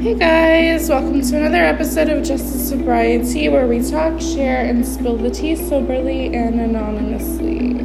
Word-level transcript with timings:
Hey 0.00 0.14
guys, 0.14 0.88
welcome 0.88 1.20
to 1.20 1.36
another 1.36 1.62
episode 1.62 2.08
of 2.08 2.24
Justice 2.24 2.70
Sobriety 2.70 3.50
where 3.50 3.66
we 3.66 3.86
talk, 3.86 4.18
share, 4.18 4.64
and 4.64 4.82
spill 4.82 5.18
the 5.18 5.28
tea 5.28 5.54
soberly 5.54 6.34
and 6.34 6.58
anonymously. 6.58 7.80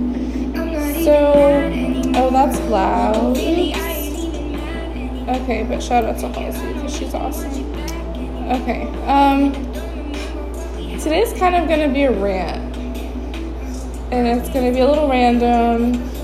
So, 1.04 1.33
oh, 2.15 2.29
that's 2.31 2.57
loud. 2.70 3.36
Okay, 5.41 5.65
but 5.67 5.83
shout 5.83 6.05
out 6.05 6.17
to 6.20 6.29
Halsey 6.29 6.73
because 6.73 6.96
she's 6.96 7.14
awesome. 7.14 7.52
Okay, 8.50 8.84
um, 9.07 9.52
today's 11.02 11.34
kind 11.34 11.57
of 11.57 11.68
gonna 11.68 11.91
be 11.91 12.04
a 12.04 12.18
rant, 12.18 12.77
and 14.13 14.25
it's 14.25 14.47
gonna 14.54 14.71
be 14.71 14.79
a 14.79 14.88
little 14.88 15.09
random 15.09 16.14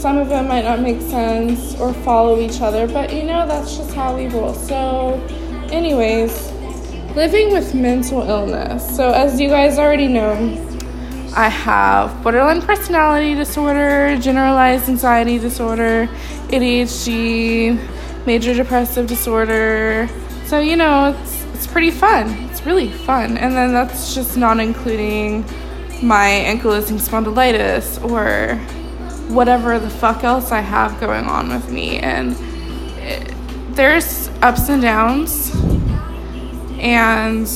some 0.00 0.16
of 0.16 0.30
them 0.30 0.48
might 0.48 0.64
not 0.64 0.80
make 0.80 0.98
sense 1.02 1.78
or 1.78 1.92
follow 1.92 2.40
each 2.40 2.62
other, 2.62 2.86
but 2.88 3.12
you 3.12 3.22
know, 3.22 3.46
that's 3.46 3.76
just 3.76 3.92
how 3.94 4.16
we 4.16 4.28
roll. 4.28 4.54
So, 4.54 5.22
anyways, 5.70 6.50
living 7.14 7.52
with 7.52 7.74
mental 7.74 8.22
illness. 8.22 8.96
So, 8.96 9.10
as 9.10 9.38
you 9.38 9.48
guys 9.50 9.78
already 9.78 10.08
know, 10.08 10.32
I 11.36 11.48
have 11.48 12.22
borderline 12.22 12.62
personality 12.62 13.34
disorder, 13.34 14.16
generalized 14.18 14.88
anxiety 14.88 15.38
disorder, 15.38 16.08
ADHD, 16.48 17.78
major 18.26 18.54
depressive 18.54 19.06
disorder. 19.06 20.08
So, 20.46 20.60
you 20.60 20.76
know, 20.76 21.14
it's 21.14 21.44
it's 21.52 21.66
pretty 21.66 21.90
fun. 21.90 22.30
It's 22.50 22.64
really 22.64 22.90
fun. 22.90 23.36
And 23.36 23.54
then 23.54 23.74
that's 23.74 24.14
just 24.14 24.38
not 24.38 24.60
including 24.60 25.44
my 26.02 26.42
ankylosing 26.46 26.98
spondylitis 26.98 28.02
or 28.10 28.58
whatever 29.30 29.78
the 29.78 29.90
fuck 29.90 30.24
else 30.24 30.52
I 30.52 30.60
have 30.60 30.98
going 31.00 31.26
on 31.26 31.48
with 31.48 31.70
me. 31.70 31.98
And 31.98 32.36
it, 32.98 33.34
there's 33.74 34.28
ups 34.42 34.68
and 34.68 34.82
downs. 34.82 35.54
And 36.78 37.48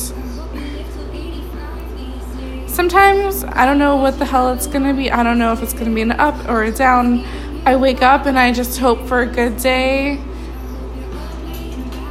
sometimes 2.69 3.45
I 3.45 3.67
don't 3.67 3.78
know 3.78 3.97
what 3.97 4.19
the 4.19 4.25
hell 4.25 4.52
it's 4.52 4.67
gonna 4.67 4.95
be. 4.95 5.11
I 5.11 5.22
don't 5.22 5.39
know 5.39 5.52
if 5.52 5.62
it's 5.62 5.72
gonna 5.72 5.95
be 5.95 6.02
an 6.02 6.12
up 6.12 6.48
or 6.48 6.64
a 6.64 6.70
down. 6.70 7.25
I 7.67 7.77
wake 7.77 8.02
up 8.02 8.27
and 8.27 8.39
I 8.39 8.52
just 8.52 8.78
hope 8.78 9.06
for 9.06 9.20
a 9.20 9.27
good 9.27 9.56
day. 9.56 10.20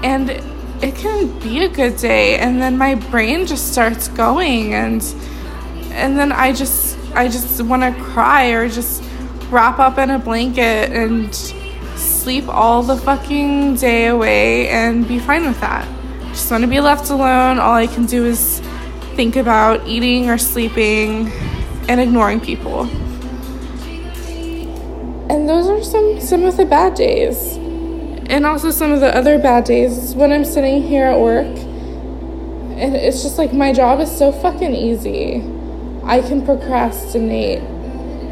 And 0.03 0.29
it 0.81 0.95
can 0.95 1.39
be 1.39 1.63
a 1.63 1.69
good 1.69 1.95
day 1.95 2.37
and 2.39 2.61
then 2.61 2.77
my 2.77 2.95
brain 2.95 3.45
just 3.45 3.71
starts 3.71 4.09
going 4.09 4.73
and 4.73 5.01
and 5.91 6.17
then 6.17 6.31
I 6.31 6.51
just 6.51 6.97
I 7.15 7.27
just 7.27 7.61
want 7.61 7.83
to 7.83 8.03
cry 8.03 8.47
or 8.47 8.67
just 8.67 9.02
wrap 9.53 9.79
up 9.79 9.97
in 9.99 10.09
a 10.09 10.19
blanket 10.19 10.91
and 10.91 11.33
sleep 11.95 12.47
all 12.47 12.81
the 12.81 12.97
fucking 12.97 13.75
day 13.75 14.07
away 14.07 14.67
and 14.69 15.07
be 15.07 15.19
fine 15.19 15.45
with 15.45 15.59
that. 15.61 15.87
Just 16.29 16.49
want 16.49 16.63
to 16.63 16.67
be 16.67 16.79
left 16.79 17.09
alone. 17.11 17.59
All 17.59 17.75
I 17.75 17.85
can 17.85 18.05
do 18.05 18.25
is 18.25 18.59
think 19.15 19.35
about 19.35 19.87
eating 19.87 20.29
or 20.29 20.39
sleeping 20.39 21.31
and 21.87 22.01
ignoring 22.01 22.39
people. 22.41 22.81
And 25.29 25.47
those 25.47 25.67
are 25.67 25.83
some 25.83 26.19
some 26.19 26.43
of 26.43 26.57
the 26.57 26.65
bad 26.65 26.95
days. 26.95 27.57
And 28.29 28.45
also 28.45 28.71
some 28.71 28.91
of 28.91 28.99
the 28.99 29.15
other 29.15 29.37
bad 29.37 29.65
days 29.65 30.15
when 30.15 30.31
I'm 30.31 30.45
sitting 30.45 30.81
here 30.81 31.05
at 31.05 31.19
work 31.19 31.57
and 32.83 32.95
it's 32.95 33.21
just 33.21 33.37
like 33.37 33.53
my 33.53 33.71
job 33.71 33.99
is 33.99 34.11
so 34.11 34.31
fucking 34.31 34.73
easy. 34.73 35.35
I 36.03 36.21
can 36.21 36.43
procrastinate 36.43 37.61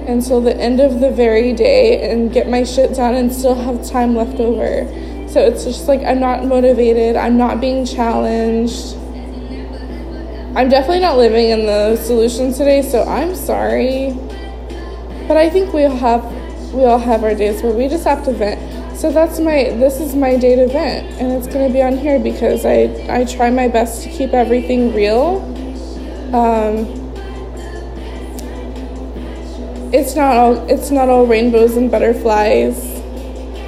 until 0.07 0.41
the 0.41 0.55
end 0.55 0.79
of 0.79 0.99
the 0.99 1.11
very 1.11 1.53
day 1.53 2.11
and 2.11 2.31
get 2.31 2.49
my 2.49 2.63
shit 2.63 2.95
done 2.95 3.15
and 3.15 3.31
still 3.31 3.55
have 3.55 3.87
time 3.87 4.15
left 4.15 4.39
over. 4.39 4.85
So 5.29 5.39
it's 5.39 5.63
just 5.63 5.87
like 5.87 6.01
I'm 6.03 6.19
not 6.19 6.45
motivated, 6.45 7.15
I'm 7.15 7.37
not 7.37 7.61
being 7.61 7.85
challenged. 7.85 8.95
I'm 10.53 10.67
definitely 10.67 10.99
not 10.99 11.17
living 11.17 11.49
in 11.49 11.65
the 11.65 11.95
solution 11.95 12.51
today, 12.51 12.81
so 12.81 13.03
I'm 13.03 13.35
sorry. 13.35 14.11
But 15.27 15.37
I 15.37 15.49
think 15.49 15.73
we 15.73 15.85
all 15.85 15.95
have 15.95 16.25
we 16.73 16.83
all 16.83 16.99
have 16.99 17.23
our 17.23 17.33
days 17.33 17.61
where 17.63 17.73
we 17.73 17.87
just 17.87 18.03
have 18.03 18.25
to 18.25 18.33
vent. 18.33 18.59
So 18.97 19.11
that's 19.11 19.39
my 19.39 19.71
this 19.79 19.99
is 19.99 20.13
my 20.13 20.37
day 20.37 20.55
to 20.57 20.67
vent 20.67 21.07
and 21.19 21.31
it's 21.31 21.47
gonna 21.47 21.71
be 21.71 21.81
on 21.81 21.97
here 21.97 22.19
because 22.19 22.65
I 22.65 23.07
I 23.09 23.23
try 23.23 23.49
my 23.49 23.67
best 23.67 24.03
to 24.03 24.09
keep 24.09 24.33
everything 24.33 24.93
real. 24.93 25.39
Um, 26.35 27.00
it's 29.93 30.15
not 30.15 30.35
all 30.35 30.69
it's 30.69 30.89
not 30.89 31.09
all 31.09 31.25
rainbows 31.25 31.75
and 31.75 31.91
butterflies. 31.91 32.99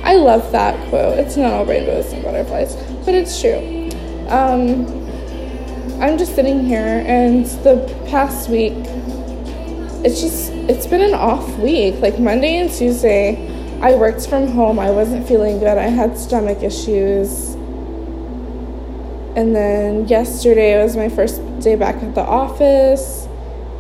I 0.04 0.16
love 0.16 0.52
that 0.52 0.90
quote. 0.90 1.20
It's 1.20 1.38
not 1.38 1.52
all 1.52 1.66
rainbows 1.66 2.12
and 2.14 2.24
butterflies, 2.24 2.76
but 3.06 3.14
it's 3.14 3.40
true. 3.40 3.90
Um, 4.30 4.86
I'm 6.02 6.18
just 6.18 6.36
sitting 6.36 6.66
here, 6.66 7.04
and 7.06 7.46
the 7.64 8.06
past 8.10 8.50
week, 8.50 8.74
it's 10.06 10.22
just 10.22 10.52
it's 10.70 10.88
been 10.88 11.02
an 11.02 11.14
off 11.14 11.58
week. 11.60 11.96
Like 12.00 12.20
Monday 12.20 12.58
and 12.58 12.72
Tuesday, 12.72 13.80
I 13.82 13.96
worked 13.96 14.28
from 14.28 14.48
home. 14.48 14.80
I 14.80 14.92
wasn't 14.92 15.28
feeling 15.28 15.60
good. 15.60 15.78
I 15.78 15.88
had 15.88 16.18
stomach 16.18 16.64
issues. 16.64 17.56
And 19.36 19.56
then 19.56 20.08
yesterday 20.08 20.82
was 20.82 20.96
my 20.96 21.10
first 21.10 21.42
day 21.60 21.76
back 21.76 21.96
at 22.04 22.14
the 22.14 22.22
office 22.22 23.23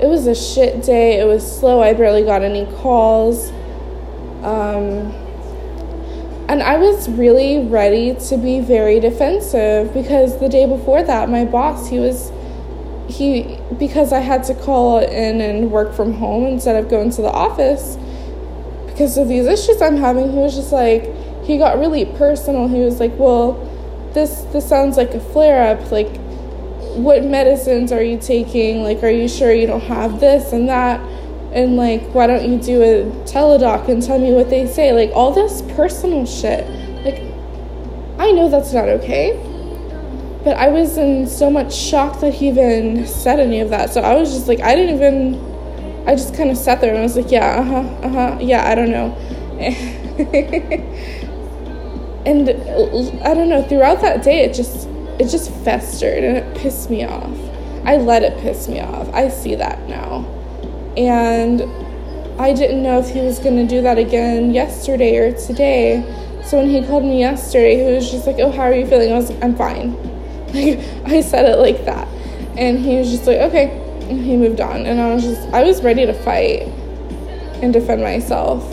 it 0.03 0.07
was 0.07 0.27
a 0.27 0.35
shit 0.35 0.83
day. 0.83 1.19
It 1.21 1.25
was 1.25 1.43
slow. 1.59 1.81
I 1.81 1.93
barely 1.93 2.23
got 2.23 2.41
any 2.41 2.65
calls. 2.81 3.51
Um, 4.43 5.13
and 6.49 6.61
I 6.61 6.75
was 6.77 7.07
really 7.09 7.65
ready 7.65 8.13
to 8.27 8.37
be 8.37 8.59
very 8.59 8.99
defensive 8.99 9.93
because 9.93 10.39
the 10.41 10.49
day 10.49 10.65
before 10.65 11.03
that, 11.03 11.29
my 11.29 11.45
boss, 11.45 11.89
he 11.89 11.99
was, 11.99 12.33
he, 13.07 13.57
because 13.79 14.11
I 14.11 14.19
had 14.19 14.43
to 14.45 14.53
call 14.53 14.99
in 14.99 15.39
and 15.39 15.71
work 15.71 15.93
from 15.93 16.13
home 16.15 16.47
instead 16.47 16.75
of 16.75 16.89
going 16.89 17.09
to 17.11 17.21
the 17.21 17.31
office 17.31 17.97
because 18.87 19.17
of 19.17 19.29
these 19.29 19.47
issues 19.47 19.81
I'm 19.81 19.95
having, 19.95 20.31
he 20.31 20.37
was 20.37 20.53
just 20.53 20.73
like, 20.73 21.09
he 21.45 21.57
got 21.57 21.79
really 21.79 22.05
personal. 22.05 22.67
He 22.67 22.81
was 22.81 22.99
like, 22.99 23.17
well, 23.17 23.53
this, 24.13 24.41
this 24.51 24.67
sounds 24.67 24.97
like 24.97 25.11
a 25.11 25.19
flare 25.21 25.75
up. 25.75 25.91
Like, 25.91 26.13
what 26.95 27.23
medicines 27.23 27.91
are 27.91 28.03
you 28.03 28.17
taking? 28.17 28.83
Like, 28.83 29.03
are 29.03 29.09
you 29.09 29.27
sure 29.27 29.53
you 29.53 29.67
don't 29.67 29.81
have 29.81 30.19
this 30.19 30.53
and 30.53 30.69
that? 30.69 30.99
And 31.53 31.75
like, 31.75 32.13
why 32.13 32.27
don't 32.27 32.49
you 32.49 32.59
do 32.59 32.81
a 32.81 33.03
Teladoc 33.25 33.89
and 33.89 34.01
tell 34.01 34.19
me 34.19 34.33
what 34.33 34.49
they 34.49 34.67
say? 34.67 34.91
Like, 34.91 35.11
all 35.13 35.31
this 35.31 35.61
personal 35.75 36.25
shit. 36.25 36.67
Like, 37.05 37.21
I 38.17 38.31
know 38.31 38.49
that's 38.49 38.73
not 38.73 38.89
okay. 38.89 39.39
But 40.43 40.57
I 40.57 40.69
was 40.69 40.97
in 40.97 41.27
so 41.27 41.49
much 41.49 41.73
shock 41.73 42.19
that 42.19 42.33
he 42.33 42.49
even 42.49 43.07
said 43.07 43.39
any 43.39 43.59
of 43.59 43.69
that. 43.69 43.93
So 43.93 44.01
I 44.01 44.15
was 44.15 44.33
just 44.33 44.47
like, 44.47 44.61
I 44.61 44.75
didn't 44.75 44.95
even, 44.95 46.07
I 46.07 46.15
just 46.15 46.35
kind 46.35 46.49
of 46.49 46.57
sat 46.57 46.81
there 46.81 46.89
and 46.89 46.99
I 46.99 47.03
was 47.03 47.15
like, 47.15 47.31
yeah, 47.31 47.59
uh 47.59 47.63
huh, 47.63 47.79
uh 47.79 48.09
huh, 48.09 48.37
yeah, 48.41 48.67
I 48.67 48.75
don't 48.75 48.91
know. 48.91 49.15
and 52.25 52.49
I 53.21 53.33
don't 53.33 53.49
know, 53.49 53.63
throughout 53.63 54.01
that 54.01 54.23
day, 54.23 54.43
it 54.43 54.53
just, 54.53 54.82
it 55.19 55.29
just 55.29 55.51
festered 55.63 56.23
and 56.23 56.37
it 56.37 56.57
pissed 56.57 56.89
me 56.89 57.05
off. 57.05 57.37
I 57.85 57.97
let 57.97 58.23
it 58.23 58.39
piss 58.39 58.67
me 58.67 58.79
off. 58.79 59.13
I 59.13 59.27
see 59.29 59.55
that 59.55 59.87
now. 59.87 60.25
And 60.97 61.61
I 62.39 62.53
didn't 62.53 62.81
know 62.81 62.99
if 62.99 63.09
he 63.09 63.21
was 63.21 63.39
going 63.39 63.55
to 63.55 63.67
do 63.67 63.81
that 63.81 63.97
again 63.97 64.53
yesterday 64.53 65.17
or 65.17 65.33
today. 65.33 66.01
So 66.45 66.57
when 66.57 66.69
he 66.69 66.81
called 66.85 67.03
me 67.03 67.19
yesterday, 67.19 67.83
he 67.83 67.95
was 67.95 68.09
just 68.09 68.25
like, 68.27 68.37
"Oh, 68.39 68.51
how 68.51 68.63
are 68.63 68.73
you 68.73 68.85
feeling?" 68.85 69.11
I 69.11 69.15
was 69.15 69.29
like, 69.29 69.43
"I'm 69.43 69.55
fine." 69.55 69.95
Like 70.53 70.79
I 71.05 71.21
said 71.21 71.49
it 71.49 71.57
like 71.57 71.83
that. 71.85 72.07
And 72.57 72.77
he 72.77 72.97
was 72.97 73.09
just 73.09 73.25
like, 73.25 73.37
"Okay." 73.37 73.71
And 74.09 74.23
he 74.23 74.37
moved 74.37 74.61
on. 74.61 74.85
And 74.85 75.01
I 75.01 75.13
was 75.13 75.23
just 75.23 75.41
I 75.49 75.63
was 75.63 75.81
ready 75.83 76.05
to 76.05 76.13
fight 76.13 76.63
and 77.61 77.73
defend 77.73 78.03
myself. 78.03 78.63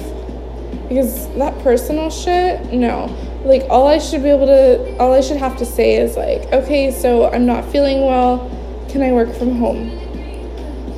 Because 0.88 1.28
that 1.36 1.56
personal 1.62 2.10
shit, 2.10 2.72
no 2.72 3.08
like 3.44 3.62
all 3.70 3.88
I 3.88 3.98
should 3.98 4.22
be 4.22 4.28
able 4.28 4.46
to 4.46 4.96
all 4.98 5.12
I 5.12 5.20
should 5.20 5.38
have 5.38 5.56
to 5.58 5.66
say 5.66 5.96
is 5.96 6.16
like, 6.16 6.52
okay, 6.52 6.90
so 6.90 7.30
I'm 7.30 7.46
not 7.46 7.64
feeling 7.70 8.02
well. 8.02 8.48
Can 8.90 9.02
I 9.02 9.12
work 9.12 9.34
from 9.34 9.56
home? 9.56 9.90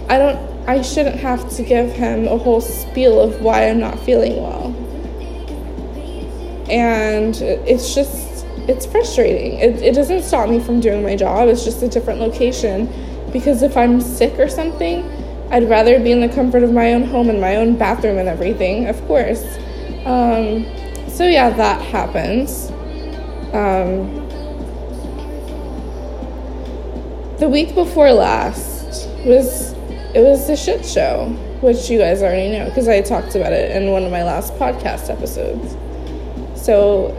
I 0.08 0.18
don't 0.18 0.52
I 0.68 0.82
shouldn't 0.82 1.16
have 1.16 1.48
to 1.56 1.62
give 1.62 1.92
him 1.92 2.26
a 2.26 2.36
whole 2.36 2.60
spiel 2.60 3.20
of 3.20 3.40
why 3.40 3.68
I'm 3.68 3.80
not 3.80 3.98
feeling 4.00 4.36
well. 4.36 4.74
And 6.70 7.36
it's 7.36 7.94
just 7.94 8.46
it's 8.68 8.86
frustrating. 8.86 9.58
It, 9.58 9.82
it 9.82 9.94
doesn't 9.94 10.22
stop 10.22 10.48
me 10.48 10.60
from 10.60 10.80
doing 10.80 11.02
my 11.02 11.16
job. 11.16 11.48
It's 11.48 11.64
just 11.64 11.82
a 11.82 11.88
different 11.88 12.20
location 12.20 12.88
because 13.32 13.62
if 13.62 13.76
I'm 13.76 14.00
sick 14.00 14.38
or 14.38 14.48
something, 14.48 15.04
I'd 15.50 15.68
rather 15.68 15.98
be 15.98 16.12
in 16.12 16.20
the 16.20 16.28
comfort 16.28 16.62
of 16.62 16.72
my 16.72 16.94
own 16.94 17.02
home 17.04 17.28
and 17.28 17.40
my 17.40 17.56
own 17.56 17.76
bathroom 17.76 18.18
and 18.18 18.28
everything, 18.28 18.86
of 18.86 19.00
course. 19.06 19.44
Um, 20.04 20.64
so 21.22 21.28
yeah, 21.28 21.50
that 21.50 21.80
happens. 21.80 22.68
Um, 23.54 24.26
the 27.38 27.48
week 27.48 27.76
before 27.76 28.10
last 28.10 29.08
was 29.24 29.70
it 30.16 30.20
was 30.20 30.50
a 30.50 30.56
shit 30.56 30.84
show, 30.84 31.28
which 31.60 31.88
you 31.88 32.00
guys 32.00 32.22
already 32.22 32.50
know 32.50 32.64
because 32.64 32.88
I 32.88 33.02
talked 33.02 33.36
about 33.36 33.52
it 33.52 33.70
in 33.70 33.92
one 33.92 34.02
of 34.02 34.10
my 34.10 34.24
last 34.24 34.52
podcast 34.54 35.10
episodes. 35.10 35.76
So 36.60 37.12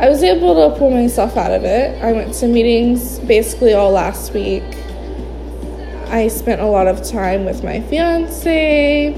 I 0.00 0.08
was 0.08 0.24
able 0.24 0.68
to 0.68 0.76
pull 0.76 0.90
myself 0.90 1.36
out 1.36 1.52
of 1.52 1.62
it. 1.62 2.02
I 2.02 2.10
went 2.10 2.34
to 2.34 2.48
meetings 2.48 3.20
basically 3.20 3.74
all 3.74 3.92
last 3.92 4.34
week. 4.34 4.64
I 6.08 6.26
spent 6.26 6.60
a 6.60 6.66
lot 6.66 6.88
of 6.88 7.08
time 7.08 7.44
with 7.44 7.62
my 7.62 7.80
fiance. 7.80 9.14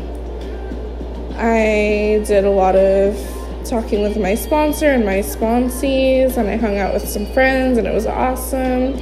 I 1.39 2.23
did 2.27 2.45
a 2.45 2.51
lot 2.51 2.77
of 2.77 3.30
talking 3.71 4.03
with 4.03 4.19
my 4.19 4.35
sponsor 4.35 4.87
and 4.87 5.05
my 5.05 5.21
sponsees, 5.21 6.37
and 6.37 6.49
I 6.49 6.57
hung 6.57 6.77
out 6.77 6.93
with 6.93 7.09
some 7.09 7.25
friends, 7.27 7.79
and 7.79 7.87
it 7.87 7.95
was 7.95 8.05
awesome. 8.05 8.99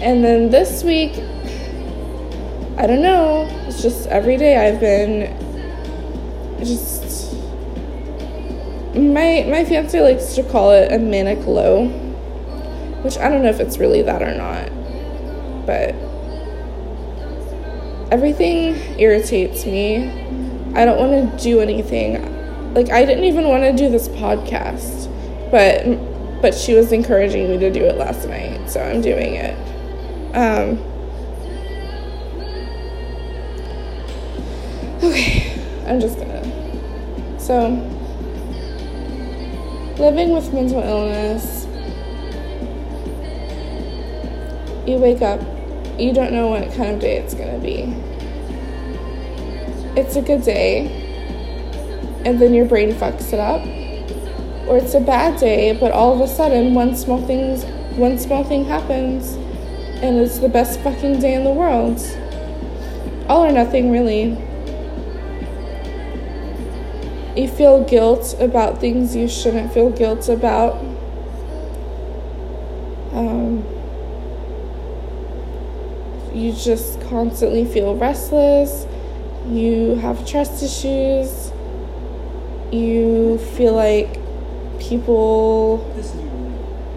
And 0.00 0.24
then 0.24 0.50
this 0.50 0.82
week, 0.82 1.12
I 2.78 2.86
don't 2.86 3.02
know, 3.02 3.46
it's 3.68 3.82
just 3.82 4.08
every 4.08 4.38
day 4.38 4.56
I've 4.56 4.80
been 4.80 5.38
just 6.60 7.34
my 8.94 9.44
my 9.48 9.64
fiance 9.64 10.00
likes 10.00 10.34
to 10.34 10.42
call 10.44 10.70
it 10.70 10.90
a 10.90 10.98
manic 10.98 11.46
low, 11.46 11.86
which 13.02 13.18
I 13.18 13.28
don't 13.28 13.42
know 13.42 13.50
if 13.50 13.60
it's 13.60 13.76
really 13.78 14.00
that 14.02 14.22
or 14.22 14.34
not. 14.34 14.70
But 15.66 15.94
everything 18.10 18.76
irritates 18.98 19.66
me. 19.66 20.08
I 20.74 20.84
don't 20.84 20.98
want 20.98 21.38
to 21.38 21.44
do 21.44 21.60
anything. 21.60 22.33
Like 22.74 22.90
I 22.90 23.04
didn't 23.04 23.24
even 23.24 23.48
want 23.48 23.62
to 23.62 23.72
do 23.72 23.88
this 23.88 24.08
podcast, 24.08 25.08
but 25.50 26.42
but 26.42 26.54
she 26.54 26.74
was 26.74 26.90
encouraging 26.92 27.48
me 27.48 27.58
to 27.58 27.70
do 27.70 27.84
it 27.84 27.96
last 27.96 28.28
night, 28.28 28.68
so 28.68 28.82
I'm 28.82 29.00
doing 29.00 29.36
it. 29.36 29.54
Um, 30.34 30.78
okay, 35.02 35.56
I'm 35.86 36.00
just 36.00 36.18
gonna. 36.18 37.38
So 37.38 37.70
living 39.98 40.30
with 40.34 40.52
mental 40.52 40.82
illness, 40.82 41.66
you 44.86 44.98
wake 44.98 45.22
up, 45.22 45.40
you 45.98 46.12
don't 46.12 46.32
know 46.32 46.48
what 46.48 46.72
kind 46.74 46.90
of 46.90 47.00
day 47.00 47.18
it's 47.18 47.34
to 47.34 47.58
be. 47.62 47.94
It's 49.96 50.16
a 50.16 50.22
good 50.22 50.42
day, 50.42 51.03
and 52.24 52.40
then 52.40 52.54
your 52.54 52.66
brain 52.66 52.92
fucks 52.92 53.32
it 53.32 53.40
up. 53.40 53.62
Or 54.68 54.78
it's 54.78 54.94
a 54.94 55.00
bad 55.00 55.38
day, 55.38 55.76
but 55.78 55.92
all 55.92 56.14
of 56.14 56.20
a 56.20 56.32
sudden 56.32 56.74
one 56.74 56.96
small 56.96 57.24
thing's 57.26 57.64
one 57.96 58.18
small 58.18 58.42
thing 58.42 58.64
happens 58.64 59.34
and 60.02 60.18
it's 60.18 60.38
the 60.38 60.48
best 60.48 60.80
fucking 60.80 61.20
day 61.20 61.34
in 61.34 61.44
the 61.44 61.52
world. 61.52 62.00
All 63.28 63.44
or 63.44 63.52
nothing 63.52 63.90
really 63.90 64.36
you 67.36 67.48
feel 67.48 67.82
guilt 67.84 68.36
about 68.38 68.80
things 68.80 69.16
you 69.16 69.28
shouldn't 69.28 69.72
feel 69.72 69.90
guilt 69.90 70.28
about. 70.28 70.76
Um, 73.12 73.64
you 76.32 76.52
just 76.52 77.00
constantly 77.02 77.64
feel 77.64 77.96
restless. 77.96 78.86
You 79.48 79.96
have 79.96 80.26
trust 80.26 80.62
issues. 80.62 81.50
You 82.74 83.38
feel 83.38 83.72
like 83.72 84.18
people 84.80 85.88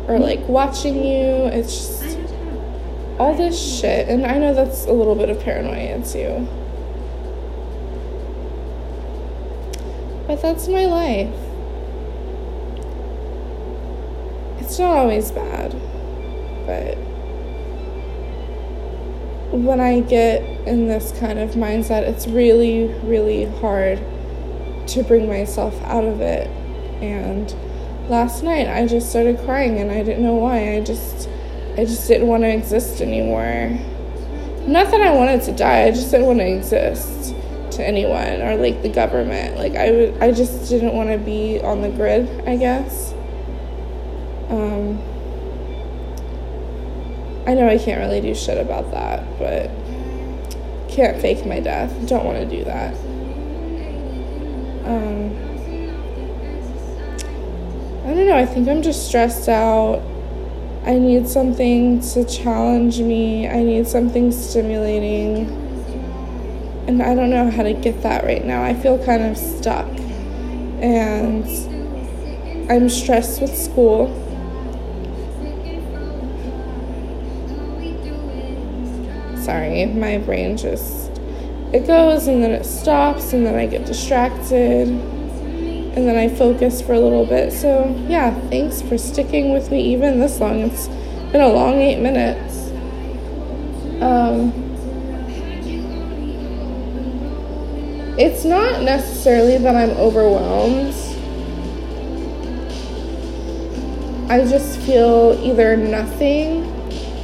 are 0.08 0.18
like 0.18 0.40
watching 0.48 0.96
you. 0.96 1.46
It's 1.54 1.72
just 1.78 2.18
all 3.20 3.36
this 3.36 3.80
shit. 3.80 4.08
And 4.08 4.26
I 4.26 4.40
know 4.40 4.56
that's 4.56 4.86
a 4.86 4.92
little 4.92 5.14
bit 5.14 5.30
of 5.30 5.40
paranoia 5.40 6.04
too. 6.04 6.48
But 10.26 10.42
that's 10.42 10.68
my 10.68 10.86
life. 10.86 11.30
It's 14.58 14.80
not 14.80 14.98
always 14.98 15.30
bad, 15.32 15.74
but 16.66 16.98
when 19.54 19.80
I 19.80 20.00
get 20.02 20.42
in 20.68 20.88
this 20.88 21.14
kind 21.20 21.38
of 21.38 21.52
mindset, 21.52 22.02
it's 22.02 22.26
really, 22.28 22.88
really 23.04 23.46
hard 23.46 24.00
to 24.90 25.04
bring 25.04 25.28
myself 25.28 25.80
out 25.84 26.04
of 26.04 26.22
it. 26.22 26.48
And 27.02 27.54
last 28.10 28.44
night 28.44 28.68
I 28.68 28.88
just 28.88 29.10
started 29.10 29.40
crying 29.40 29.80
and 29.80 29.92
I 29.92 30.04
didn't 30.04 30.24
know 30.24 30.36
why. 30.36 30.76
I 30.76 30.82
just 30.82 31.30
I 31.78 31.86
just 31.86 32.08
didn't 32.08 32.28
want 32.28 32.44
to 32.44 32.50
exist 32.50 33.02
anymore. 33.02 33.78
Not 34.66 34.92
that 34.92 35.02
I 35.02 35.14
wanted 35.14 35.44
to 35.44 35.52
die, 35.52 35.84
I 35.84 35.92
just 35.92 36.12
didn't 36.12 36.28
want 36.28 36.40
to 36.40 36.48
exist 36.48 37.36
to 37.72 37.88
anyone 37.88 38.42
or 38.42 38.56
like 38.56 38.82
the 38.82 38.90
government. 38.90 39.58
Like 39.58 39.76
I 39.76 39.92
would, 39.92 40.24
I 40.24 40.32
just 40.32 40.70
didn't 40.70 40.94
want 40.94 41.10
to 41.10 41.18
be 41.18 41.62
on 41.62 41.82
the 41.82 41.90
grid. 41.90 42.28
I 42.48 42.56
guess. 42.58 43.14
Um, 44.50 45.00
I 47.46 47.54
know 47.54 47.68
I 47.70 47.78
can't 47.78 48.00
really 48.00 48.20
do 48.20 48.34
shit 48.36 48.58
about 48.58 48.92
that, 48.92 49.24
but 49.38 49.70
can't 50.90 51.22
fake 51.22 51.46
my 51.46 51.60
death. 51.60 51.94
Don't 52.08 52.26
want 52.26 52.38
to 52.38 52.46
do 52.46 52.64
that. 52.66 52.94
Um, 54.88 55.36
I 58.06 58.14
don't 58.14 58.28
know. 58.28 58.38
I 58.38 58.46
think 58.46 58.68
I'm 58.68 58.82
just 58.82 59.08
stressed 59.08 59.50
out. 59.50 60.02
I 60.86 60.98
need 60.98 61.28
something 61.28 62.00
to 62.00 62.24
challenge 62.26 63.00
me. 63.02 63.48
I 63.48 63.62
need 63.64 63.88
something 63.88 64.32
stimulating 64.32 65.68
and 66.88 67.04
I 67.04 67.14
don't 67.14 67.30
know 67.30 67.52
how 67.52 67.64
to 67.64 67.74
get 67.74 68.02
that 68.04 68.24
right 68.24 68.44
now. 68.44 68.64
I 68.64 68.74
feel 68.74 68.98
kind 69.04 69.22
of 69.24 69.38
stuck. 69.38 69.88
And 70.80 71.44
I'm 72.72 72.88
stressed 72.88 73.42
with 73.42 73.56
school. 73.56 74.08
Sorry, 79.44 79.86
my 79.86 80.18
brain 80.20 80.56
just 80.56 81.17
it 81.78 81.86
goes 81.86 82.26
and 82.28 82.44
then 82.44 82.52
it 82.52 82.66
stops 82.66 83.34
and 83.34 83.46
then 83.46 83.54
I 83.54 83.68
get 83.68 83.86
distracted 83.86 84.88
and 84.88 86.08
then 86.08 86.16
I 86.16 86.28
focus 86.28 86.82
for 86.82 86.94
a 86.94 87.00
little 87.00 87.26
bit. 87.26 87.54
So, 87.54 87.96
yeah, 88.08 88.34
thanks 88.50 88.82
for 88.82 88.98
sticking 88.98 89.54
with 89.54 89.70
me 89.70 89.94
even 89.94 90.20
this 90.20 90.40
long. 90.40 90.60
It's 90.62 90.88
been 91.32 91.42
a 91.42 91.48
long 91.48 91.76
8 91.76 92.00
minutes. 92.00 92.72
Um 94.02 94.64
it's 98.20 98.44
not 98.44 98.82
necessarily 98.82 99.60
that 99.60 99.76
I'm 99.76 99.92
overwhelmed. 99.92 100.96
I 104.32 104.44
just 104.46 104.80
feel 104.80 105.40
either 105.44 105.78
nothing 105.78 106.66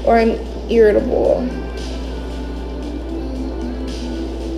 or 0.05 0.17
I'm 0.17 0.37
irritable. 0.69 1.62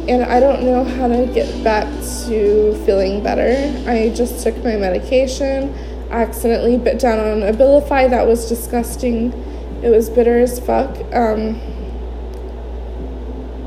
And 0.07 0.23
I 0.23 0.39
don't 0.39 0.63
know 0.63 0.83
how 0.83 1.07
to 1.07 1.25
get 1.33 1.63
back 1.63 1.85
to 2.27 2.75
feeling 2.85 3.23
better. 3.23 3.73
I 3.89 4.09
just 4.09 4.43
took 4.43 4.55
my 4.63 4.75
medication. 4.75 5.73
Accidentally 6.11 6.77
bit 6.77 6.99
down 6.99 7.19
on 7.19 7.39
Abilify. 7.41 8.09
That 8.09 8.27
was 8.27 8.47
disgusting. 8.47 9.33
It 9.81 9.89
was 9.89 10.09
bitter 10.09 10.39
as 10.39 10.59
fuck. 10.59 10.95
Um, 11.11 11.59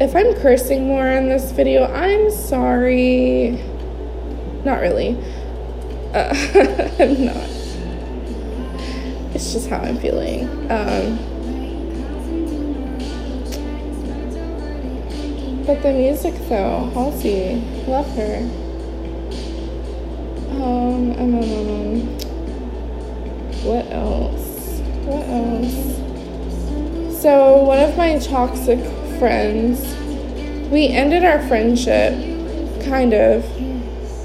if 0.01 0.15
I'm 0.15 0.33
cursing 0.35 0.87
more 0.87 1.09
in 1.09 1.29
this 1.29 1.51
video, 1.51 1.85
I'm 1.93 2.31
sorry. 2.31 3.61
Not 4.65 4.81
really. 4.81 5.19
Uh, 6.15 6.33
I'm 7.01 7.25
not. 7.25 7.51
It's 9.35 9.53
just 9.53 9.69
how 9.69 9.79
I'm 9.79 9.99
feeling. 9.99 10.49
Um, 10.71 11.19
but 15.69 15.83
the 15.83 15.93
music, 15.93 16.33
though, 16.49 16.91
Halsey, 16.95 17.57
love 17.87 18.11
her. 18.17 18.39
Um, 20.51 21.13
um, 21.13 21.35
um, 21.35 21.35
um, 21.35 21.69
um, 21.69 22.01
what 23.65 23.85
else? 23.93 24.81
What 25.05 25.29
else? 25.29 27.21
So, 27.21 27.65
one 27.65 27.81
of 27.81 27.99
my 27.99 28.19
toxic 28.19 28.79
friends. 29.19 29.83
We 30.71 30.89
ended 30.89 31.23
our 31.23 31.47
friendship, 31.49 32.15
kind 32.87 33.13
of. 33.13 33.43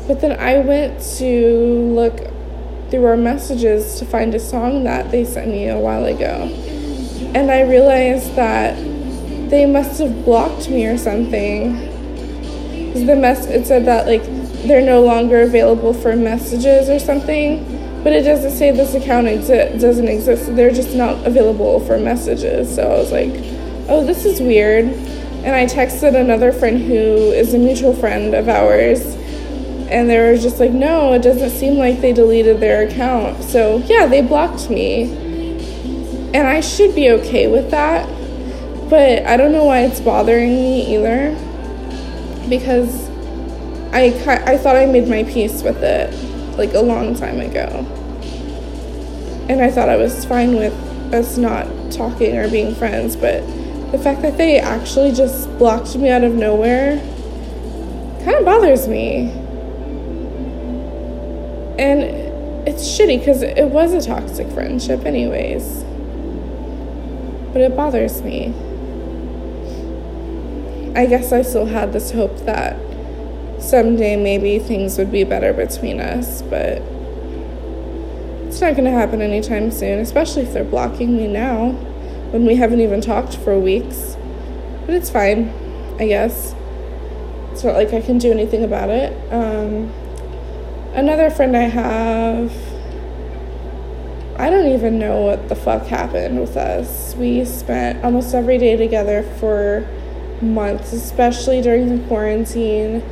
But 0.07 0.21
then 0.21 0.39
I 0.39 0.59
went 0.59 1.01
to 1.17 1.91
look 1.93 2.19
through 2.89 3.03
our 3.03 3.17
messages 3.17 4.00
to 4.00 4.05
find 4.05 4.33
a 4.33 4.39
song 4.39 4.85
that 4.85 5.12
they 5.12 5.25
sent 5.25 5.50
me 5.50 5.67
a 5.67 5.77
while 5.77 6.05
ago. 6.05 6.50
And 7.35 7.51
I 7.51 7.63
realized 7.63 8.33
that 8.38 8.92
they 9.53 9.67
must 9.67 10.00
have 10.00 10.25
blocked 10.25 10.67
me 10.67 10.83
or 10.88 10.98
something. 10.98 11.75
The 13.05 13.15
mess 13.15 13.45
it 13.45 13.67
said 13.67 13.86
that 13.86 14.07
like 14.07 14.24
they're 14.63 14.81
no 14.83 15.01
longer 15.01 15.41
available 15.41 15.93
for 15.93 16.15
messages 16.15 16.89
or 16.89 16.98
something, 16.98 17.63
but 18.03 18.13
it 18.13 18.24
doesn't 18.24 18.50
say 18.50 18.72
this 18.72 18.95
account 18.95 19.27
exi- 19.27 19.79
doesn't 19.79 20.07
exist. 20.07 20.55
They're 20.55 20.72
just 20.72 20.95
not 20.95 21.27
available 21.27 21.79
for 21.81 22.00
messages. 22.00 22.74
So 22.74 22.81
I 22.81 22.98
was 22.98 23.12
like, 23.12 23.31
oh, 23.89 24.03
this 24.03 24.25
is 24.25 24.41
weird. 24.41 24.86
And 24.86 25.55
I 25.55 25.67
texted 25.67 26.19
another 26.19 26.51
friend 26.51 26.81
who 26.81 26.95
is 27.31 27.53
a 27.53 27.60
mutual 27.60 27.93
friend 27.93 28.33
of 28.33 28.50
ours. 28.50 29.05
And 29.88 30.10
they 30.10 30.17
were 30.17 30.36
just 30.36 30.60
like, 30.60 30.72
no, 30.72 31.13
it 31.13 31.22
doesn't 31.22 31.51
seem 31.51 31.75
like 31.75 32.01
they 32.01 32.12
deleted 32.12 32.60
their 32.60 32.88
account. 32.88 33.43
So, 33.43 33.77
yeah, 33.86 34.07
they 34.07 34.22
blocked 34.22 34.72
me. 34.72 35.12
And 36.33 36.48
I 36.48 36.60
should 36.60 36.95
be 36.95 37.12
okay 37.12 37.45
with 37.45 37.69
that. 37.69 38.10
But 38.90 39.25
I 39.25 39.38
don't 39.38 39.52
know 39.52 39.66
why 39.66 39.82
it's 39.82 40.00
bothering 40.00 40.56
me 40.56 40.96
either. 40.96 41.36
Because 42.50 43.10
I, 43.92 44.06
I 44.46 44.58
thought 44.58 44.75
I 44.75 44.86
made 44.86 45.08
my 45.08 45.24
peace 45.24 45.62
with 45.62 45.84
it 45.84 46.12
like 46.58 46.74
a 46.74 46.82
long 46.82 47.16
time 47.16 47.40
ago. 47.40 47.68
And 49.50 49.62
I 49.62 49.70
thought 49.70 49.90
I 49.90 49.98
was 49.98 50.25
fine 50.25 50.56
with 50.56 50.74
us 51.13 51.38
not 51.38 51.68
talking 51.92 52.38
or 52.38 52.50
being 52.50 52.74
friends, 52.75 53.16
but 53.16 53.42
the 53.92 54.00
fact 54.00 54.22
that 54.24 54.38
they 54.38 54.60
actually 54.60 55.12
just 55.12 55.48
blocked 55.58 55.96
me 55.96 56.10
out 56.10 56.24
of 56.24 56.34
nowhere 56.34 56.98
kind 58.24 58.38
of 58.38 58.46
bothers 58.46 58.88
me. 58.88 59.30
And 61.78 62.02
it's 62.68 62.84
shitty 62.84 63.20
because 63.20 63.42
it 63.42 63.70
was 63.70 63.94
a 63.94 64.02
toxic 64.02 64.50
friendship, 64.52 65.06
anyways. 65.06 65.84
But 67.52 67.62
it 67.62 67.75
bothers 67.75 68.22
me. 68.22 68.54
I 70.95 71.07
guess 71.07 71.31
I 71.31 71.41
still 71.41 71.65
had 71.65 71.91
this 71.91 72.12
hope 72.12 72.38
that 72.45 72.77
someday 73.59 74.15
maybe 74.15 74.59
things 74.59 74.97
would 74.97 75.12
be 75.12 75.23
better 75.23 75.51
between 75.51 76.00
us, 76.00 76.43
but 76.43 76.83
it's 78.47 78.62
not 78.62 78.73
going 78.73 78.85
to 78.85 78.91
happen 78.91 79.19
anytime 79.19 79.71
soon, 79.71 79.97
especially 80.00 80.43
if 80.43 80.53
they're 80.53 80.63
blocking 80.63 81.17
me 81.17 81.27
now 81.27 81.71
when 82.29 82.45
we 82.45 82.55
haven't 82.55 82.81
even 82.81 83.01
talked 83.01 83.35
for 83.38 83.57
weeks. 83.57 84.15
But 84.85 84.93
it's 84.93 85.09
fine, 85.09 85.51
I 86.00 86.05
guess. 86.05 86.53
It's 87.51 87.63
not 87.63 87.73
like 87.73 87.93
I 87.93 88.01
can 88.01 88.19
do 88.19 88.31
anything 88.31 88.63
about 88.63 88.89
it. 88.89 89.13
Um, 89.33 89.91
another 90.93 91.31
friend 91.31 91.57
I 91.57 91.63
have, 91.63 92.53
I 94.38 94.51
don't 94.51 94.67
even 94.67 95.00
know 95.00 95.21
what 95.21 95.50
the 95.50 95.55
fuck 95.55 95.88
happened 95.88 96.39
with 96.39 96.55
us. 96.55 97.15
We 97.15 97.45
spent 97.45 98.03
almost 98.03 98.35
every 98.35 98.59
day 98.59 98.75
together 98.75 99.23
for 99.39 99.88
months, 100.42 100.94
especially 100.94 101.62
during 101.62 101.98
the 101.98 102.08
quarantine 102.08 103.04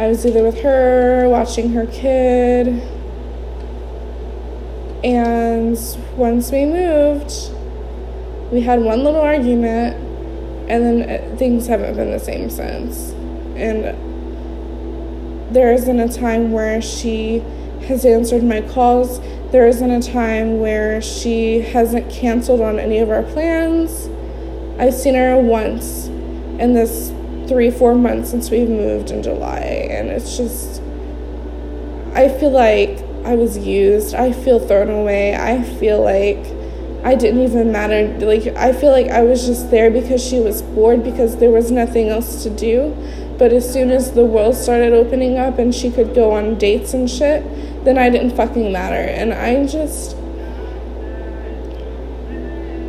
I 0.00 0.06
was 0.06 0.24
either 0.24 0.42
with 0.42 0.62
her, 0.62 1.28
watching 1.28 1.72
her 1.72 1.84
kid. 1.86 2.68
And 5.04 5.76
once 6.16 6.50
we 6.50 6.64
moved, 6.64 7.50
we 8.50 8.62
had 8.62 8.80
one 8.80 9.04
little 9.04 9.20
argument, 9.20 9.96
and 10.70 10.84
then 10.84 11.02
uh, 11.02 11.36
things 11.36 11.66
haven't 11.66 11.96
been 11.96 12.12
the 12.12 12.18
same 12.18 12.48
since. 12.48 13.10
And 13.56 13.94
there 15.54 15.70
isn't 15.74 16.00
a 16.00 16.08
time 16.08 16.50
where 16.50 16.80
she 16.80 17.40
has 17.86 18.06
answered 18.06 18.42
my 18.42 18.62
calls. 18.62 19.20
There 19.50 19.66
isn't 19.66 19.90
a 19.90 20.00
time 20.00 20.60
where 20.60 21.02
she 21.02 21.60
hasn't 21.60 22.10
canceled 22.10 22.62
on 22.62 22.78
any 22.78 23.00
of 23.00 23.10
our 23.10 23.22
plans. 23.22 24.08
I've 24.78 24.94
seen 24.94 25.14
her 25.14 25.36
once 25.36 26.08
in 26.60 26.74
this 26.74 27.12
three, 27.48 27.70
four 27.70 27.94
months 27.94 28.30
since 28.30 28.50
we've 28.50 28.68
moved 28.68 29.10
in 29.10 29.22
July, 29.22 29.88
and 29.90 30.08
it's 30.08 30.36
just, 30.36 30.80
I 32.14 32.28
feel 32.28 32.50
like 32.50 33.02
I 33.24 33.34
was 33.34 33.58
used. 33.58 34.14
I 34.14 34.32
feel 34.32 34.58
thrown 34.58 34.88
away. 34.88 35.34
I 35.34 35.62
feel 35.62 36.02
like 36.02 36.38
I 37.04 37.14
didn't 37.14 37.42
even 37.42 37.70
matter. 37.72 38.06
Like, 38.24 38.46
I 38.56 38.72
feel 38.72 38.90
like 38.92 39.08
I 39.08 39.22
was 39.22 39.46
just 39.46 39.70
there 39.70 39.90
because 39.90 40.24
she 40.24 40.40
was 40.40 40.62
bored 40.62 41.04
because 41.04 41.36
there 41.36 41.50
was 41.50 41.70
nothing 41.70 42.08
else 42.08 42.42
to 42.44 42.50
do. 42.50 42.96
But 43.38 43.52
as 43.52 43.70
soon 43.70 43.90
as 43.90 44.12
the 44.12 44.24
world 44.24 44.54
started 44.54 44.92
opening 44.92 45.38
up 45.38 45.58
and 45.58 45.74
she 45.74 45.90
could 45.90 46.14
go 46.14 46.32
on 46.32 46.58
dates 46.58 46.94
and 46.94 47.10
shit, 47.10 47.42
then 47.84 47.98
I 47.98 48.10
didn't 48.10 48.36
fucking 48.36 48.72
matter. 48.72 48.96
And 48.96 49.32
I 49.32 49.66
just. 49.66 50.16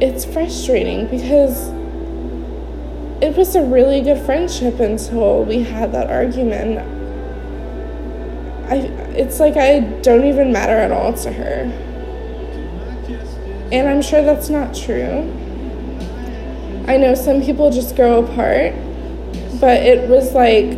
It's 0.04 0.26
frustrating 0.26 1.08
because 1.08 1.70
it 3.22 3.38
was 3.38 3.56
a 3.56 3.62
really 3.62 4.02
good 4.02 4.18
friendship 4.26 4.80
until 4.80 5.46
we 5.46 5.62
had 5.62 5.92
that 5.92 6.10
argument. 6.10 6.80
I 8.68 8.78
it's 9.16 9.40
like 9.40 9.58
I 9.58 9.82
don't 10.02 10.26
even 10.26 10.52
matter 10.52 10.74
at 10.74 10.92
all 10.92 11.14
to 11.14 11.32
her. 11.32 11.72
And 13.72 13.88
I'm 13.88 14.02
sure 14.02 14.24
that's 14.24 14.50
not 14.50 14.74
true. 14.74 15.32
I 16.88 16.98
know 16.98 17.14
some 17.14 17.42
people 17.42 17.70
just 17.70 17.96
grow 17.96 18.24
apart, 18.24 18.74
but 19.62 19.84
it 19.84 20.10
was 20.10 20.34
like 20.34 20.78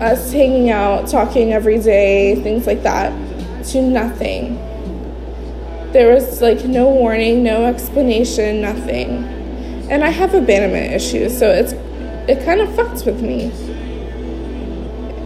us 0.00 0.30
hanging 0.30 0.70
out, 0.70 1.08
talking 1.08 1.52
every 1.52 1.78
day, 1.78 2.34
things 2.42 2.66
like 2.66 2.82
that, 2.82 3.12
to 3.68 3.80
nothing. 3.80 4.56
There 5.92 6.14
was 6.14 6.42
like 6.42 6.64
no 6.66 6.88
warning, 6.90 7.42
no 7.42 7.64
explanation, 7.64 8.60
nothing 8.60 9.39
and 9.90 10.04
I 10.04 10.10
have 10.10 10.34
abandonment 10.34 10.92
issues, 10.92 11.36
so 11.36 11.50
it's 11.50 11.72
it 12.30 12.44
kind 12.44 12.60
of 12.60 12.68
fucks 12.70 13.04
with 13.04 13.20
me. 13.20 13.50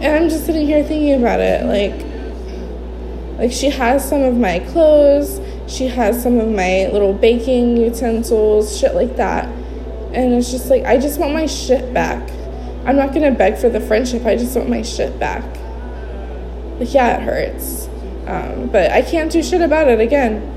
And 0.03 0.23
I'm 0.23 0.29
just 0.29 0.47
sitting 0.47 0.65
here 0.65 0.83
thinking 0.83 1.13
about 1.13 1.39
it, 1.39 1.65
like 1.65 2.03
like 3.37 3.51
she 3.51 3.69
has 3.69 4.07
some 4.07 4.23
of 4.23 4.35
my 4.35 4.59
clothes, 4.71 5.39
she 5.71 5.87
has 5.87 6.21
some 6.21 6.39
of 6.39 6.49
my 6.49 6.89
little 6.91 7.13
baking 7.13 7.77
utensils, 7.77 8.75
shit 8.75 8.95
like 8.95 9.15
that. 9.17 9.45
And 10.13 10.33
it's 10.33 10.49
just 10.49 10.67
like 10.69 10.83
I 10.83 10.97
just 10.97 11.19
want 11.19 11.33
my 11.33 11.45
shit 11.45 11.93
back. 11.93 12.27
I'm 12.85 12.95
not 12.95 13.13
gonna 13.13 13.31
beg 13.31 13.57
for 13.57 13.69
the 13.69 13.79
friendship, 13.79 14.25
I 14.25 14.35
just 14.35 14.57
want 14.57 14.67
my 14.67 14.81
shit 14.81 15.19
back. 15.19 15.43
Like 16.79 16.91
yeah, 16.91 17.17
it 17.17 17.21
hurts. 17.21 17.87
Um, 18.25 18.69
but 18.71 18.89
I 18.91 19.03
can't 19.03 19.31
do 19.31 19.43
shit 19.43 19.61
about 19.61 19.87
it 19.89 19.99
again. 19.99 20.53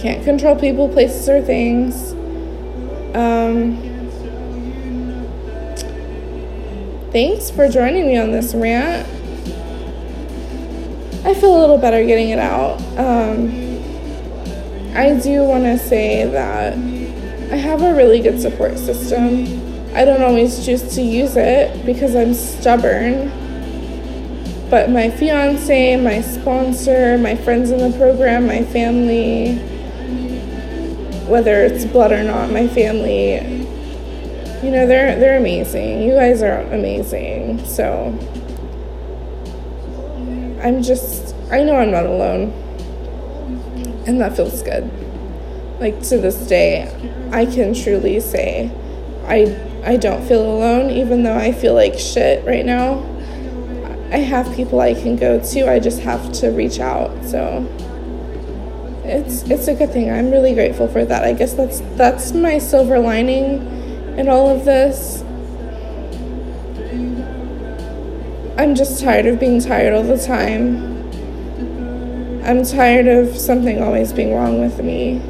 Can't 0.00 0.24
control 0.24 0.56
people, 0.56 0.88
places, 0.88 1.28
or 1.28 1.40
things. 1.40 2.15
Um, 3.16 3.78
thanks 7.12 7.50
for 7.50 7.66
joining 7.66 8.06
me 8.06 8.18
on 8.18 8.30
this 8.30 8.54
rant. 8.54 9.08
I 11.24 11.32
feel 11.32 11.56
a 11.56 11.60
little 11.60 11.78
better 11.78 12.04
getting 12.04 12.28
it 12.28 12.38
out. 12.38 12.78
Um, 12.98 13.48
I 14.94 15.18
do 15.18 15.44
want 15.44 15.64
to 15.64 15.78
say 15.78 16.26
that 16.26 16.74
I 16.74 17.56
have 17.56 17.80
a 17.80 17.94
really 17.94 18.20
good 18.20 18.38
support 18.38 18.76
system. 18.76 19.46
I 19.96 20.04
don't 20.04 20.22
always 20.22 20.62
choose 20.66 20.94
to 20.96 21.00
use 21.00 21.36
it 21.36 21.86
because 21.86 22.14
I'm 22.14 22.34
stubborn. 22.34 23.30
But 24.68 24.90
my 24.90 25.08
fiance, 25.08 25.96
my 25.96 26.20
sponsor, 26.20 27.16
my 27.16 27.34
friends 27.34 27.70
in 27.70 27.78
the 27.78 27.96
program, 27.96 28.46
my 28.46 28.62
family, 28.64 29.58
whether 31.28 31.64
it's 31.64 31.84
blood 31.84 32.12
or 32.12 32.22
not, 32.22 32.50
my 32.50 32.68
family, 32.68 33.34
you 34.62 34.70
know, 34.70 34.86
they're 34.86 35.18
they're 35.18 35.38
amazing. 35.38 36.02
You 36.02 36.14
guys 36.14 36.42
are 36.42 36.60
amazing. 36.72 37.64
So 37.66 38.16
I'm 40.62 40.82
just 40.82 41.34
I 41.50 41.62
know 41.62 41.76
I'm 41.76 41.90
not 41.90 42.06
alone. 42.06 42.52
And 44.06 44.20
that 44.20 44.36
feels 44.36 44.62
good. 44.62 44.90
Like 45.80 46.00
to 46.04 46.18
this 46.18 46.46
day, 46.46 46.90
I 47.32 47.44
can 47.44 47.74
truly 47.74 48.20
say 48.20 48.70
I 49.26 49.56
I 49.84 49.96
don't 49.96 50.26
feel 50.26 50.42
alone 50.42 50.90
even 50.90 51.22
though 51.22 51.36
I 51.36 51.52
feel 51.52 51.74
like 51.74 51.98
shit 51.98 52.44
right 52.46 52.64
now. 52.64 53.04
I 54.10 54.18
have 54.18 54.54
people 54.54 54.80
I 54.80 54.94
can 54.94 55.16
go 55.16 55.40
to. 55.40 55.70
I 55.70 55.80
just 55.80 56.00
have 56.00 56.32
to 56.34 56.50
reach 56.50 56.78
out. 56.78 57.10
So 57.24 57.66
it's 59.08 59.42
it's 59.42 59.68
a 59.68 59.74
good 59.74 59.92
thing. 59.92 60.10
I'm 60.10 60.30
really 60.30 60.54
grateful 60.54 60.88
for 60.88 61.04
that. 61.04 61.24
I 61.24 61.32
guess 61.32 61.54
that's 61.54 61.80
that's 61.96 62.32
my 62.32 62.58
silver 62.58 62.98
lining 62.98 63.66
in 64.18 64.28
all 64.28 64.48
of 64.48 64.64
this. 64.64 65.22
I'm 68.58 68.74
just 68.74 69.00
tired 69.00 69.26
of 69.26 69.38
being 69.38 69.60
tired 69.60 69.92
all 69.94 70.02
the 70.02 70.16
time. 70.16 70.96
I'm 72.42 72.64
tired 72.64 73.06
of 73.06 73.36
something 73.36 73.82
always 73.82 74.12
being 74.12 74.34
wrong 74.34 74.60
with 74.60 74.82
me. 74.82 75.20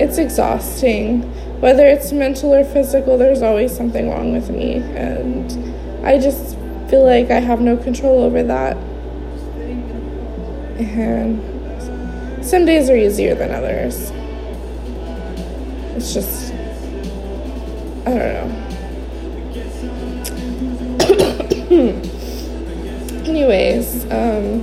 It's 0.00 0.18
exhausting. 0.18 1.22
Whether 1.60 1.86
it's 1.86 2.10
mental 2.10 2.52
or 2.52 2.64
physical, 2.64 3.16
there's 3.16 3.42
always 3.42 3.74
something 3.74 4.10
wrong 4.10 4.32
with 4.32 4.50
me. 4.50 4.74
And 4.74 6.04
I 6.04 6.18
just 6.18 6.56
feel 6.88 7.04
like 7.04 7.30
I 7.30 7.38
have 7.38 7.60
no 7.60 7.76
control 7.76 8.24
over 8.24 8.42
that. 8.42 8.76
And 10.76 11.53
some 12.44 12.66
days 12.66 12.90
are 12.90 12.96
easier 12.96 13.34
than 13.34 13.50
others. 13.50 14.10
It's 15.96 16.12
just, 16.12 16.52
I 18.06 18.10
don't 18.10 18.34
know. 18.34 18.64
Anyways, 23.24 24.04
um, 24.10 24.62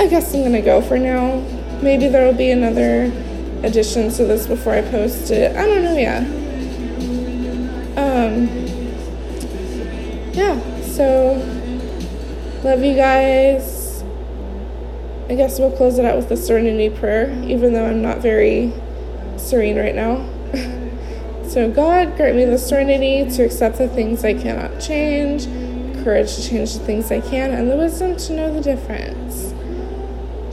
I 0.00 0.06
guess 0.06 0.32
I'm 0.32 0.44
gonna 0.44 0.62
go 0.62 0.80
for 0.80 0.96
now. 0.96 1.40
Maybe 1.82 2.06
there 2.08 2.24
will 2.24 2.38
be 2.38 2.50
another 2.52 3.10
addition 3.64 4.10
to 4.12 4.24
this 4.24 4.46
before 4.46 4.74
I 4.74 4.82
post 4.82 5.32
it. 5.32 5.56
I 5.56 5.66
don't 5.66 5.82
know 5.82 5.96
yet. 5.96 6.22
Um, 7.98 8.46
yeah, 10.32 10.60
so 10.82 11.34
love 12.62 12.84
you 12.84 12.94
guys. 12.94 13.73
I 15.28 15.34
guess 15.34 15.58
we'll 15.58 15.74
close 15.76 15.98
it 15.98 16.04
out 16.04 16.16
with 16.16 16.28
the 16.28 16.36
serenity 16.36 16.90
prayer, 16.90 17.30
even 17.44 17.72
though 17.72 17.86
I'm 17.86 18.02
not 18.02 18.18
very 18.18 18.72
serene 19.36 19.78
right 19.78 19.94
now. 19.94 20.28
so, 21.48 21.70
God, 21.70 22.16
grant 22.16 22.36
me 22.36 22.44
the 22.44 22.58
serenity 22.58 23.30
to 23.36 23.44
accept 23.44 23.78
the 23.78 23.88
things 23.88 24.24
I 24.24 24.34
cannot 24.34 24.80
change, 24.80 25.46
courage 26.04 26.36
to 26.36 26.42
change 26.42 26.74
the 26.74 26.80
things 26.80 27.10
I 27.10 27.20
can, 27.20 27.52
and 27.52 27.70
the 27.70 27.76
wisdom 27.76 28.16
to 28.16 28.32
know 28.34 28.52
the 28.52 28.60
difference. 28.60 29.52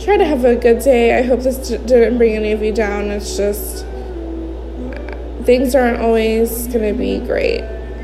Try 0.03 0.17
to 0.17 0.25
have 0.25 0.45
a 0.45 0.55
good 0.55 0.79
day. 0.79 1.17
I 1.17 1.21
hope 1.21 1.41
this 1.41 1.69
didn't 1.69 2.17
bring 2.17 2.35
any 2.35 2.51
of 2.53 2.63
you 2.63 2.73
down. 2.73 3.11
It's 3.11 3.37
just 3.37 3.85
things 5.43 5.75
aren't 5.75 6.01
always 6.01 6.67
going 6.67 6.93
to 6.93 6.97
be 6.97 7.19
great 7.19 7.61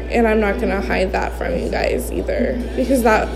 and 0.10 0.28
I'm 0.28 0.40
not 0.40 0.56
going 0.56 0.70
to 0.70 0.82
hide 0.82 1.12
that 1.12 1.38
from 1.38 1.58
you 1.58 1.70
guys 1.70 2.12
either 2.12 2.58
because 2.76 3.04
that 3.04 3.28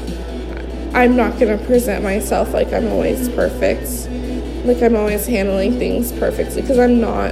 I'm 0.94 1.16
not 1.16 1.40
going 1.40 1.58
to 1.58 1.66
present 1.66 2.04
myself 2.04 2.54
like 2.54 2.74
I'm 2.74 2.88
always 2.88 3.30
perfect. 3.30 4.10
Like 4.66 4.82
I'm 4.84 4.96
always 4.96 5.26
handling 5.26 5.80
things 5.80 6.12
perfectly 6.12 6.62
because 6.62 6.78
I'm 6.78 7.00
not. 7.00 7.32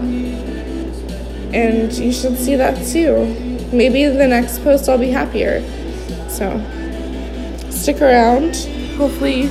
And 1.53 1.91
you 1.93 2.11
should 2.11 2.37
see 2.37 2.55
that 2.55 2.85
too. 2.87 3.25
Maybe 3.71 4.05
the 4.05 4.27
next 4.27 4.63
post 4.63 4.87
I'll 4.89 4.97
be 4.97 5.11
happier. 5.11 5.61
So 6.29 6.59
stick 7.69 8.01
around. 8.01 8.55
Hopefully 8.97 9.49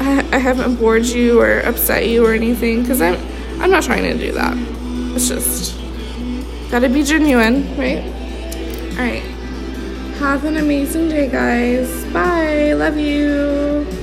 I 0.00 0.38
haven't 0.38 0.76
bored 0.76 1.06
you 1.06 1.40
or 1.40 1.60
upset 1.60 2.06
you 2.06 2.24
or 2.24 2.32
anything 2.32 2.82
because 2.82 3.00
I'm 3.00 3.16
I'm 3.60 3.70
not 3.70 3.82
trying 3.82 4.04
to 4.04 4.16
do 4.16 4.32
that. 4.32 4.54
It's 5.16 5.28
just 5.28 5.76
gotta 6.70 6.88
be 6.88 7.02
genuine, 7.02 7.76
right? 7.76 8.04
All 8.92 9.04
right. 9.04 9.37
Have 10.18 10.44
an 10.44 10.56
amazing 10.56 11.08
day, 11.08 11.28
guys. 11.28 12.04
Bye. 12.12 12.72
Love 12.72 12.98
you. 12.98 13.97